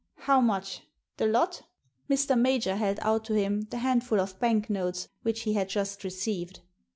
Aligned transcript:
How 0.21 0.41
much? 0.41 0.81
The 1.17 1.27
lot?" 1.27 1.61
Mr. 2.09 2.35
Major 2.35 2.75
held 2.75 2.97
out 3.03 3.23
to 3.25 3.35
him 3.35 3.61
the 3.69 3.77
handful 3.77 4.19
of 4.19 4.39
bank 4.39 4.67
notes 4.67 5.07
which 5.21 5.41
he 5.41 5.53
had 5.53 5.69
just 5.69 6.03
received. 6.03 6.61